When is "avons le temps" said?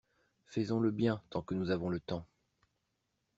1.69-2.25